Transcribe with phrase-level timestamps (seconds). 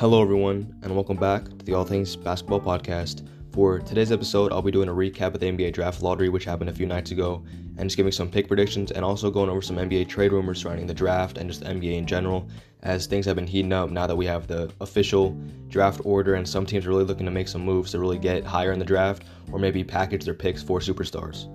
[0.00, 3.24] Hello, everyone, and welcome back to the All Things Basketball Podcast.
[3.52, 6.68] For today's episode, I'll be doing a recap of the NBA Draft Lottery, which happened
[6.68, 7.44] a few nights ago,
[7.78, 10.88] and just giving some pick predictions and also going over some NBA trade rumors surrounding
[10.88, 12.48] the draft and just the NBA in general,
[12.82, 15.30] as things have been heating up now that we have the official
[15.68, 18.44] draft order and some teams are really looking to make some moves to really get
[18.44, 19.22] higher in the draft
[19.52, 21.46] or maybe package their picks for superstars.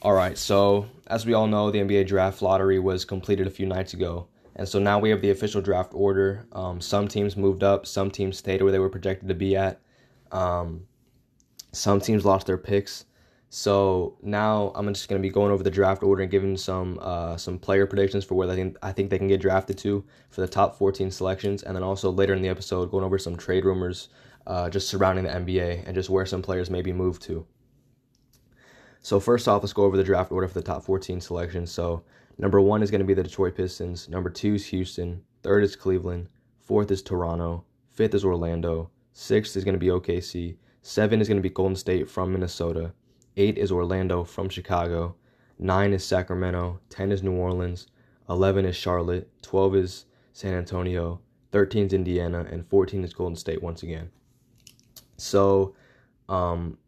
[0.00, 3.66] All right, so as we all know, the NBA draft lottery was completed a few
[3.66, 4.28] nights ago.
[4.56, 6.46] And so now we have the official draft order.
[6.52, 9.80] Um, some teams moved up, some teams stayed where they were projected to be at.
[10.32, 10.86] Um,
[11.72, 13.04] some teams lost their picks.
[13.48, 16.98] So now I'm just going to be going over the draft order and giving some
[17.00, 20.04] uh, some player predictions for where I think I think they can get drafted to
[20.30, 23.36] for the top 14 selections, and then also later in the episode going over some
[23.36, 24.08] trade rumors
[24.46, 27.46] uh, just surrounding the NBA and just where some players may be moved to.
[29.06, 31.70] So first off, let's go over the draft order for the top 14 selections.
[31.70, 32.02] So
[32.38, 34.08] number one is going to be the Detroit Pistons.
[34.08, 35.22] Number two is Houston.
[35.44, 36.28] Third is Cleveland.
[36.58, 37.64] Fourth is Toronto.
[37.92, 38.90] Fifth is Orlando.
[39.12, 40.56] Sixth is going to be OKC.
[40.82, 42.94] Seven is going to be Golden State from Minnesota.
[43.36, 45.14] Eight is Orlando from Chicago.
[45.56, 46.80] Nine is Sacramento.
[46.88, 47.86] Ten is New Orleans.
[48.28, 49.30] Eleven is Charlotte.
[49.40, 51.20] Twelve is San Antonio.
[51.52, 54.10] Thirteen is Indiana, and fourteen is Golden State once again.
[55.16, 55.76] So,
[56.28, 56.78] um,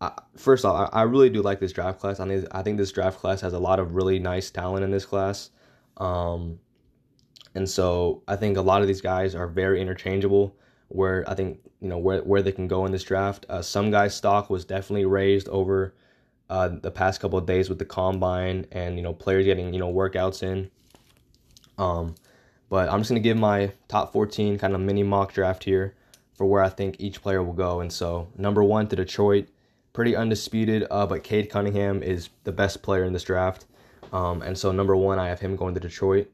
[0.00, 2.20] I, first off, I, I, really do like this draft class.
[2.20, 4.90] I think I think this draft class has a lot of really nice talent in
[4.90, 5.50] this class,
[5.96, 6.58] um,
[7.54, 10.54] and so I think a lot of these guys are very interchangeable.
[10.88, 13.46] Where I think you know where where they can go in this draft.
[13.48, 15.94] Uh, some guys' stock was definitely raised over
[16.50, 19.80] uh, the past couple of days with the combine and you know players getting you
[19.80, 20.70] know workouts in.
[21.78, 22.14] Um,
[22.68, 25.94] but I'm just gonna give my top 14 kind of mini mock draft here
[26.34, 27.80] for where I think each player will go.
[27.80, 29.48] And so number one to Detroit
[29.96, 30.86] pretty undisputed.
[30.90, 33.64] Uh, but Cade Cunningham is the best player in this draft.
[34.12, 36.30] Um, and so number one, I have him going to Detroit.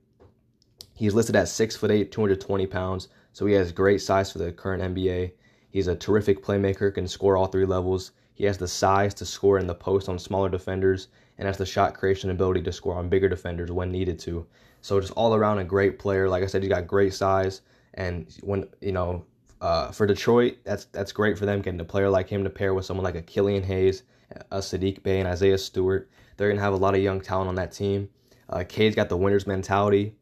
[0.94, 3.08] He's listed at six foot eight, 220 pounds.
[3.32, 5.32] So he has great size for the current NBA.
[5.70, 8.10] He's a terrific playmaker, can score all three levels.
[8.34, 11.06] He has the size to score in the post on smaller defenders
[11.38, 14.44] and has the shot creation ability to score on bigger defenders when needed to.
[14.80, 16.28] So just all around a great player.
[16.28, 17.60] Like I said, he's got great size.
[17.94, 19.24] And when, you know,
[19.62, 22.74] uh, for Detroit, that's that's great for them getting a player like him to pair
[22.74, 24.02] with someone like a Killian Hayes,
[24.50, 26.10] a Saddiq Bey, and Isaiah Stewart.
[26.36, 28.08] They're gonna have a lot of young talent on that team.
[28.48, 30.16] Uh, Cade's got the winner's mentality.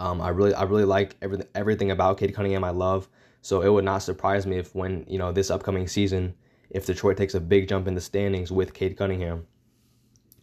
[0.00, 2.64] Um, I really I really like everything everything about Cade Cunningham.
[2.64, 3.08] I love.
[3.42, 6.34] So it would not surprise me if when you know this upcoming season,
[6.68, 9.46] if Detroit takes a big jump in the standings with Cade Cunningham.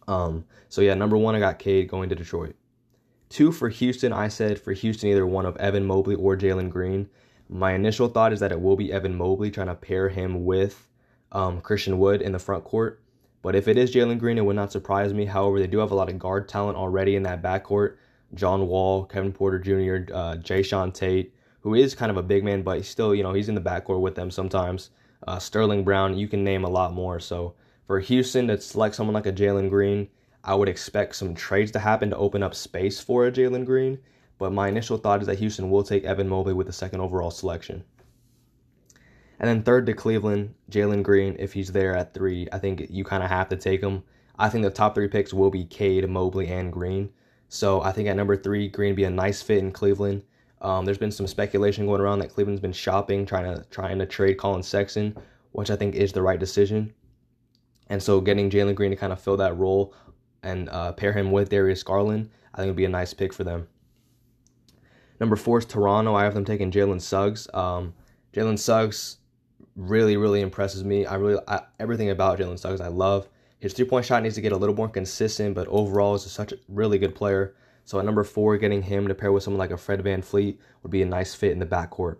[0.08, 2.56] Um, so yeah, number one, I got Cade going to Detroit.
[3.28, 7.10] Two for Houston, I said for Houston either one of Evan Mobley or Jalen Green.
[7.52, 10.86] My initial thought is that it will be Evan Mobley trying to pair him with
[11.32, 13.02] um, Christian Wood in the front court.
[13.42, 15.24] But if it is Jalen Green, it would not surprise me.
[15.24, 17.96] However, they do have a lot of guard talent already in that backcourt.
[18.34, 22.62] John Wall, Kevin Porter Jr., uh, Jae'Sean Tate, who is kind of a big man,
[22.62, 24.90] but still, you know, he's in the backcourt with them sometimes.
[25.26, 27.18] Uh, Sterling Brown, you can name a lot more.
[27.18, 27.54] So
[27.88, 30.08] for Houston to select someone like a Jalen Green,
[30.44, 33.98] I would expect some trades to happen to open up space for a Jalen Green.
[34.40, 37.30] But my initial thought is that Houston will take Evan Mobley with the second overall
[37.30, 37.84] selection.
[39.38, 43.04] And then third to Cleveland, Jalen Green, if he's there at three, I think you
[43.04, 44.02] kind of have to take him.
[44.38, 47.10] I think the top three picks will be Cade, Mobley, and Green.
[47.50, 50.24] So I think at number three, Green be a nice fit in Cleveland.
[50.62, 54.06] Um, there's been some speculation going around that Cleveland's been shopping, trying to trying to
[54.06, 55.14] trade Collin Sexton,
[55.52, 56.94] which I think is the right decision.
[57.90, 59.94] And so getting Jalen Green to kind of fill that role
[60.42, 63.44] and uh, pair him with Darius Garland, I think would be a nice pick for
[63.44, 63.68] them.
[65.20, 66.14] Number four is Toronto.
[66.14, 67.46] I have them taking Jalen Suggs.
[67.52, 67.92] Um,
[68.32, 69.18] Jalen Suggs
[69.76, 71.04] really, really impresses me.
[71.06, 73.28] I really I, everything about Jalen Suggs I love.
[73.58, 76.52] His three point shot needs to get a little more consistent, but overall is such
[76.52, 77.54] a really good player.
[77.84, 80.90] So at number four, getting him to pair with someone like a Fred VanVleet would
[80.90, 82.16] be a nice fit in the backcourt.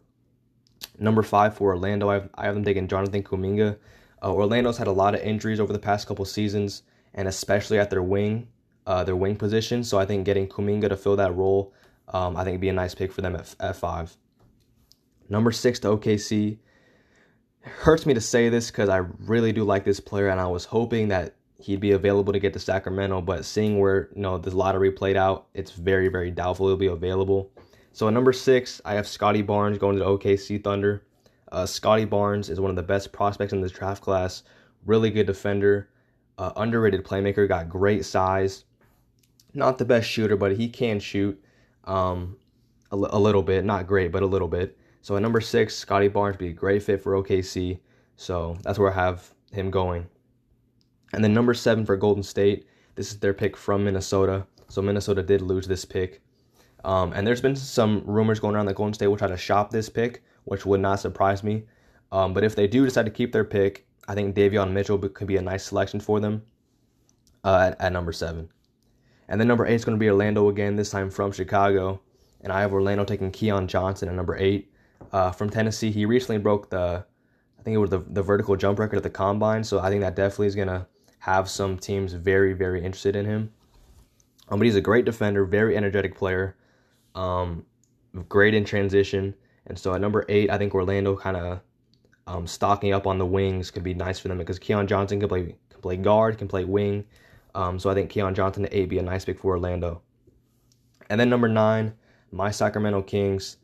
[0.98, 3.78] Number five for Orlando, I have, I have them taking Jonathan Kuminga.
[4.22, 6.82] Uh, Orlando's had a lot of injuries over the past couple seasons,
[7.14, 8.48] and especially at their wing,
[8.86, 9.82] uh, their wing position.
[9.84, 11.72] So I think getting Kuminga to fill that role
[12.12, 14.16] um, I think it'd be a nice pick for them at, at five.
[15.28, 16.59] Number six to OKC.
[17.62, 20.47] It hurts me to say this because I really do like this player, and I
[20.47, 23.21] was hoping that he'd be available to get to Sacramento.
[23.21, 26.86] But seeing where you know the lottery played out, it's very very doubtful he'll be
[26.86, 27.51] available.
[27.92, 31.04] So at number six, I have Scottie Barnes going to the OKC Thunder.
[31.53, 34.45] Uh, Scottie Barnes is one of the best prospects in this draft class.
[34.86, 35.91] Really good defender,
[36.39, 37.47] uh, underrated playmaker.
[37.48, 38.65] Got great size.
[39.53, 41.42] Not the best shooter, but he can shoot
[41.84, 42.36] um,
[42.92, 44.77] a, little bit, not great, but a little bit.
[45.03, 47.78] So at number six, Scottie Barnes be a great fit for OKC.
[48.16, 50.06] So that's where I have him going.
[51.12, 52.66] And then number seven for Golden State.
[52.94, 54.47] This is their pick from Minnesota.
[54.68, 56.21] So Minnesota did lose this pick.
[56.84, 59.71] Um, and there's been some rumors going around that Golden State will try to shop
[59.71, 61.65] this pick, which would not surprise me.
[62.12, 65.27] Um, but if they do decide to keep their pick, I think Davion Mitchell could
[65.27, 66.42] be a nice selection for them
[67.44, 68.48] uh, at, at number seven.
[69.30, 72.00] And then number eight is going to be Orlando again, this time from Chicago.
[72.42, 74.72] And I have Orlando taking Keon Johnson at number eight.
[75.12, 77.04] Uh, from Tennessee, he recently broke the,
[77.59, 79.62] I think it was the, the vertical jump record at the combine.
[79.62, 80.86] So I think that definitely is going to
[81.21, 83.53] have some teams very, very interested in him.
[84.48, 86.56] Um, but he's a great defender, very energetic player,
[87.15, 87.65] um,
[88.28, 89.34] great in transition.
[89.66, 91.60] And so at number eight, I think Orlando kind of
[92.27, 95.28] um, stocking up on the wings could be nice for them because Keon Johnson can
[95.28, 97.04] play can play guard, can play wing.
[97.54, 100.02] Um, so I think Keon Johnson at eight be a nice pick for Orlando.
[101.08, 101.94] And then number nine,
[102.30, 103.56] my Sacramento Kings.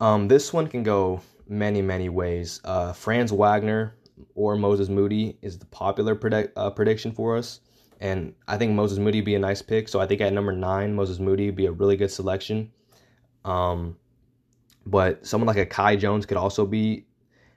[0.00, 2.60] Um, this one can go many, many ways.
[2.64, 3.96] Uh, Franz Wagner
[4.34, 7.60] or Moses Moody is the popular predict, uh, prediction for us.
[8.00, 9.88] And I think Moses Moody be a nice pick.
[9.88, 12.72] So I think at number nine, Moses Moody be a really good selection.
[13.44, 13.96] Um,
[14.86, 17.06] but someone like a Kai Jones could also be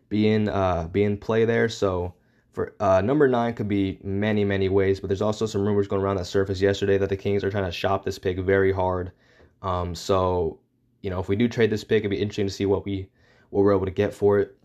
[0.10, 1.70] be in uh, be in play there.
[1.70, 2.14] So
[2.58, 5.00] for uh, number nine could be many many ways.
[5.00, 7.66] But there's also some rumors going around that surfaced yesterday that the Kings are trying
[7.66, 9.12] to shop this pick very hard.
[9.62, 10.58] Um, so
[11.04, 13.10] you know if we do trade this pick, it'd be interesting to see what we
[13.52, 14.58] what we're able to get for it.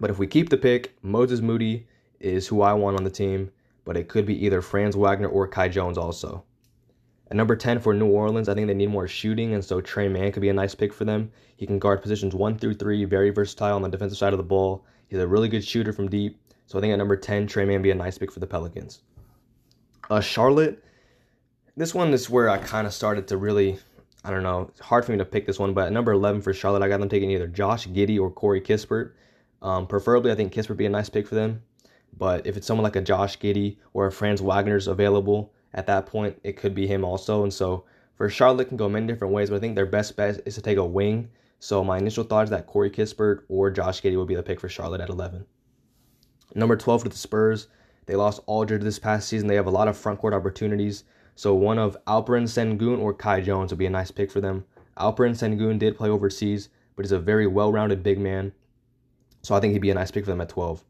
[0.00, 1.86] But if we keep the pick, Moses Moody
[2.18, 3.52] is who I want on the team,
[3.84, 6.42] but it could be either Franz Wagner or Kai Jones also.
[7.30, 10.08] At number 10 for New Orleans, I think they need more shooting, and so Tre
[10.08, 11.30] Mann could be a nice pick for them.
[11.56, 14.42] He can guard positions 1 through 3, very versatile on the defensive side of the
[14.42, 14.84] ball.
[15.08, 17.82] He's a really good shooter from deep, so I think at number 10, Tre Mann
[17.82, 19.02] be a nice pick for the Pelicans.
[20.10, 20.82] Uh, Charlotte,
[21.76, 23.78] this one is where I kind of started to really,
[24.24, 26.42] I don't know, it's hard for me to pick this one, but at number 11
[26.42, 29.12] for Charlotte, I got them taking either Josh Giddey or Corey Kispert.
[29.62, 31.62] Um, preferably, I think Kispert would be a nice pick for them.
[32.16, 36.06] But if it's someone like a Josh Giddey or a Franz Wagner's available at that
[36.06, 37.42] point, it could be him also.
[37.42, 37.84] And so
[38.16, 40.62] for Charlotte, can go many different ways, but I think their best bet is to
[40.62, 41.28] take a wing.
[41.58, 44.60] So my initial thought is that Corey Kispert or Josh Giddey will be the pick
[44.60, 45.44] for Charlotte at 11.
[46.54, 47.68] Number 12 for the Spurs.
[48.06, 49.48] They lost Aldridge this past season.
[49.48, 51.04] They have a lot of front court opportunities.
[51.36, 54.64] So one of Alperen Sengun or Kai Jones would be a nice pick for them.
[54.98, 58.52] Alperen Sengun did play overseas, but he's a very well-rounded big man.
[59.42, 60.84] So I think he'd be a nice pick for them at 12.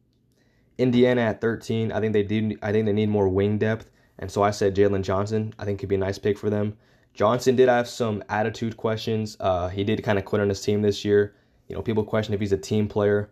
[0.79, 1.93] Indiana at 13.
[1.93, 2.57] I think they do.
[2.63, 5.55] I think they need more wing depth, and so I said Jalen Johnson.
[5.59, 6.77] I think could be a nice pick for them.
[7.15, 9.37] Johnson did have some attitude questions.
[9.39, 11.35] Uh, he did kind of quit on his team this year.
[11.69, 13.31] You know, people question if he's a team player,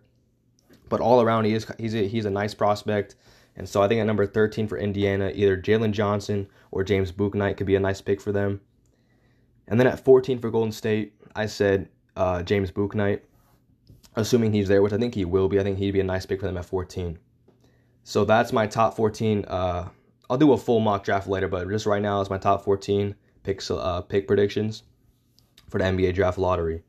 [0.92, 1.66] but all around he is.
[1.78, 3.16] He's a, he's a nice prospect,
[3.56, 7.56] and so I think at number 13 for Indiana, either Jalen Johnson or James Bouknight
[7.56, 8.60] could be a nice pick for them.
[9.68, 13.20] And then at 14 for Golden State, I said uh, James Bouknight
[14.16, 15.58] assuming he's there, which I think he will be.
[15.58, 17.18] I think he'd be a nice pick for them at 14.
[18.04, 19.46] So that's my top 14.
[19.48, 19.88] Uh,
[20.28, 23.14] I'll do a full mock draft later, but just right now it's my top 14
[23.44, 24.82] picks, uh, pick predictions
[25.70, 26.82] for the NBA draft lottery.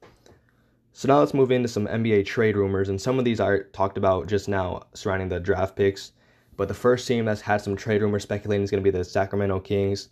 [0.95, 3.97] So now let's move into some NBA trade rumors, and some of these I talked
[3.97, 6.11] about just now surrounding the draft picks.
[6.55, 9.03] But the first team that's had some trade rumors speculating is going to be the
[9.03, 10.09] Sacramento Kings.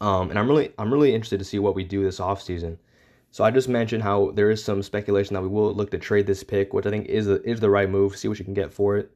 [0.00, 2.78] Um, and I'm really I'm really interested to see what we do this offseason.
[3.30, 6.26] So I just mentioned how there is some speculation that we will look to trade
[6.26, 8.16] this pick, which I think is a, is the right move.
[8.16, 9.10] See what you can get for it.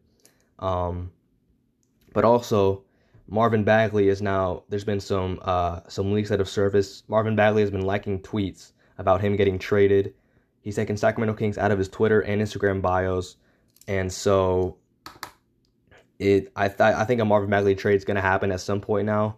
[0.58, 1.12] Um,
[2.12, 2.84] but also,
[3.26, 4.64] Marvin Bagley is now.
[4.68, 7.08] There's been some uh, some leaks that have surfaced.
[7.08, 10.12] Marvin Bagley has been liking tweets about him getting traded.
[10.66, 13.36] He's taken Sacramento Kings out of his Twitter and Instagram bios,
[13.86, 14.78] and so
[16.18, 16.50] it.
[16.56, 19.06] I th- I think a Marvin Bagley trade is going to happen at some point
[19.06, 19.36] now.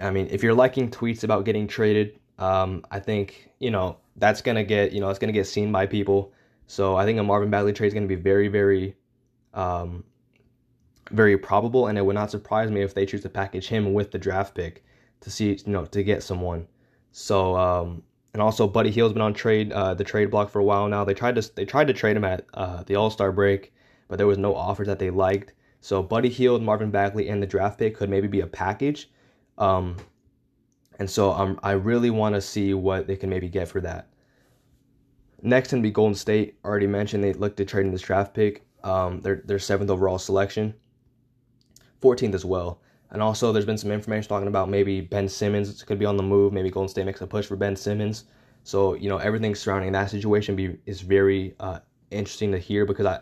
[0.00, 4.40] I mean, if you're liking tweets about getting traded, um, I think you know that's
[4.40, 6.32] gonna get you know it's gonna get seen by people.
[6.68, 8.96] So I think a Marvin Bagley trade is gonna be very very,
[9.52, 10.04] um,
[11.10, 14.10] very probable, and it would not surprise me if they choose to package him with
[14.10, 14.82] the draft pick
[15.20, 16.66] to see you know to get someone.
[17.12, 18.02] So um,
[18.36, 21.06] and also Buddy Hield's been on trade uh, the trade block for a while now.
[21.06, 23.72] They tried to they tried to trade him at uh, the All Star break,
[24.08, 25.54] but there was no offers that they liked.
[25.80, 29.10] So Buddy Hield, Marvin Bagley, and the draft pick could maybe be a package.
[29.56, 29.96] Um,
[30.98, 34.10] and so um, I really want to see what they can maybe get for that.
[35.40, 36.58] Next can be Golden State.
[36.62, 38.66] Already mentioned they looked at trading this draft pick.
[38.84, 40.74] Um, their their seventh overall selection,
[42.02, 42.82] 14th as well.
[43.10, 46.22] And also, there's been some information talking about maybe Ben Simmons could be on the
[46.22, 46.52] move.
[46.52, 48.24] Maybe Golden State makes a push for Ben Simmons.
[48.64, 51.78] So you know everything surrounding that situation be is very uh,
[52.10, 53.20] interesting to hear because I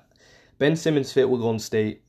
[0.59, 2.03] Ben Simmons fit with Golden State.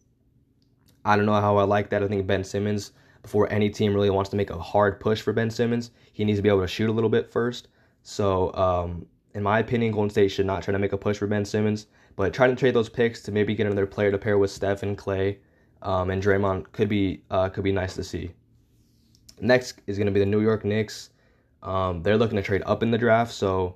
[1.04, 2.02] I don't know how I like that.
[2.02, 2.94] I think Ben Simmons
[3.26, 6.38] before any team really wants to make a hard push for Ben Simmons, he needs
[6.38, 7.70] to be able to shoot a little bit first.
[8.04, 11.26] So, um, in my opinion, Golden State should not try to make a push for
[11.26, 14.38] Ben Simmons, but try to trade those picks to maybe get another player to pair
[14.38, 15.38] with Steph and Klay
[15.86, 18.32] um, and Draymond could be uh, could be nice to see.
[19.40, 21.12] Next is going to be the New York Knicks.
[21.62, 23.76] Um, they're looking to trade up in the draft, so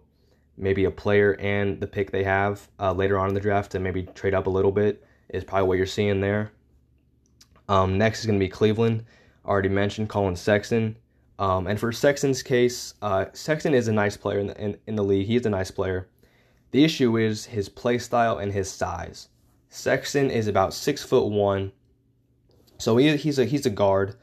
[0.58, 3.80] maybe a player and the pick they have uh, later on in the draft to
[3.80, 6.52] maybe trade up a little bit is probably what you're seeing there.
[7.70, 9.06] Um, next is going to be Cleveland.
[9.46, 10.98] Already mentioned Collin Sexton.
[11.38, 14.96] Um, and for Sexton's case, uh, Sexton is a nice player in the, in, in
[14.96, 15.28] the league.
[15.28, 16.10] He's a nice player.
[16.72, 19.30] The issue is his play style and his size.
[19.70, 21.72] Sexton is about six foot one,
[22.80, 24.16] so he, he's a he's a guard,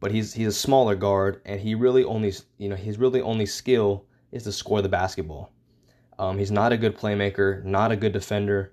[0.00, 3.46] but he's he's a smaller guard, and he really only you know his really only
[3.46, 5.52] skill is to score the basketball.
[6.18, 8.72] Um, he's not a good playmaker, not a good defender,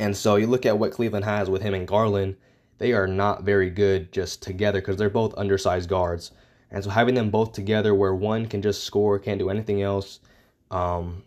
[0.00, 2.36] and so you look at what Cleveland has with him and Garland.
[2.78, 6.32] They are not very good just together because they're both undersized guards.
[6.72, 10.18] And so having them both together where one can just score, can't do anything else,
[10.72, 11.22] um,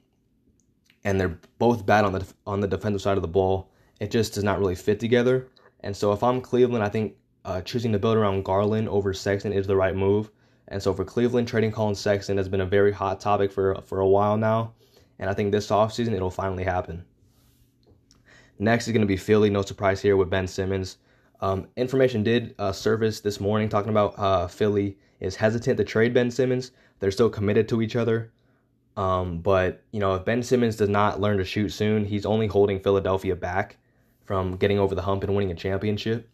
[1.06, 4.34] and they're both bad on the on the defensive side of the ball, it just
[4.34, 5.48] does not really fit together.
[5.88, 7.16] And so if I'm Cleveland, I think
[7.46, 10.30] uh, choosing to build around Garland over Sexton is the right move.
[10.68, 14.02] And so for Cleveland, trading Collin Sexton has been a very hot topic for for
[14.02, 14.74] a while now.
[15.18, 17.06] And I think this offseason it'll finally happen.
[18.60, 19.50] Next is going to be Philly.
[19.50, 20.98] No surprise here with Ben Simmons.
[21.40, 26.14] Um, information did uh, surface this morning talking about uh, Philly is hesitant to trade
[26.14, 26.72] Ben Simmons.
[27.00, 28.34] They're still committed to each other.
[28.98, 32.48] Um, but, you know, if Ben Simmons does not learn to shoot soon, he's only
[32.48, 33.78] holding Philadelphia back
[34.28, 36.30] from getting over the hump and winning a championship,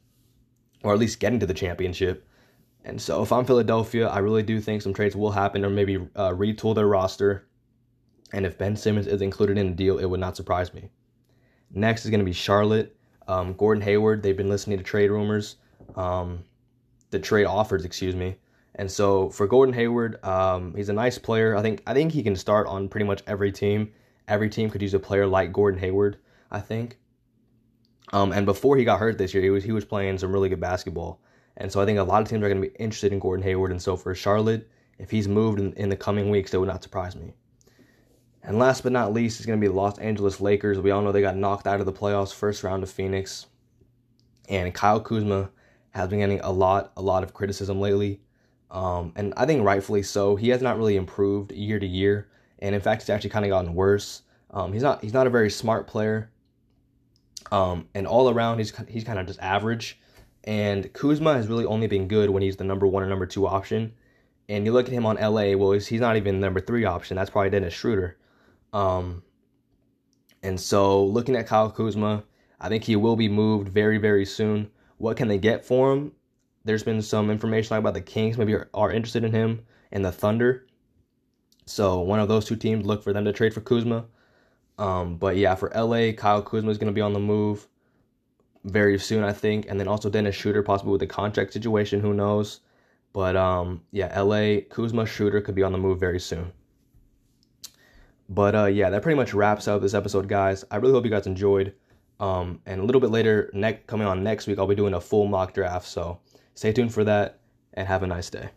[0.83, 2.27] or at least getting to the championship.
[2.83, 5.95] And so, if I'm Philadelphia, I really do think some trades will happen or maybe
[6.15, 7.47] uh, retool their roster.
[8.33, 10.89] And if Ben Simmons is included in the deal, it would not surprise me.
[11.71, 12.97] Next is going to be Charlotte.
[13.27, 15.57] Um, Gordon Hayward, they've been listening to trade rumors,
[15.95, 16.43] um,
[17.11, 18.35] the trade offers, excuse me.
[18.75, 21.55] And so for Gordon Hayward, um, he's a nice player.
[21.55, 23.91] I think I think he can start on pretty much every team.
[24.27, 26.17] Every team could use a player like Gordon Hayward.
[26.51, 26.97] I think.
[28.13, 30.47] Um, and before he got hurt this year, he was he was playing some really
[30.47, 31.19] good basketball.
[31.57, 33.43] And so I think a lot of teams are going to be interested in Gordon
[33.43, 33.71] Hayward.
[33.71, 36.83] And so for Charlotte, if he's moved in, in the coming weeks, that would not
[36.83, 37.33] surprise me.
[38.43, 40.79] And last but not least is going to be Los Angeles Lakers.
[40.79, 43.47] We all know they got knocked out of the playoffs first round of Phoenix.
[44.49, 45.49] And Kyle Kuzma
[45.91, 48.21] has been getting a lot, a lot of criticism lately.
[48.69, 50.35] Um, and I think rightfully so.
[50.35, 52.29] He has not really improved year to year,
[52.59, 54.23] and in fact, he's actually kind of gotten worse.
[54.49, 56.31] Um, he's not he's not a very smart player,
[57.53, 59.99] um, and all around he's he's kind of just average.
[60.45, 63.47] And Kuzma has really only been good when he's the number one or number two
[63.47, 63.93] option.
[64.49, 67.15] And you look at him on LA, well, he's, he's not even number three option.
[67.15, 68.17] That's probably Dennis Schroeder.
[68.73, 69.23] Um,
[70.41, 72.25] and so looking at Kyle Kuzma,
[72.59, 74.69] I think he will be moved very, very soon.
[74.97, 76.11] What can they get for him?
[76.65, 80.11] there's been some information about the Kings maybe are, are interested in him and the
[80.11, 80.65] Thunder.
[81.65, 84.05] So one of those two teams look for them to trade for Kuzma.
[84.83, 87.67] Um, but yeah, for LA, Kyle Kuzma is going to be on the move
[88.65, 92.01] very soon, I think, and then also Dennis Schroeder, possibly with the contract situation.
[92.01, 92.59] Who knows?
[93.13, 96.51] But um, yeah, LA Kuzma Schroeder could be on the move very soon.
[98.29, 100.65] But uh, yeah, that pretty much wraps up this episode, guys.
[100.71, 101.73] I really hope you guys enjoyed.
[102.19, 105.01] Um, and a little bit later, next coming on next week, I'll be doing a
[105.01, 105.87] full mock draft.
[105.87, 106.19] So
[106.55, 107.39] Stay tuned for that
[107.73, 108.49] and have a nice day.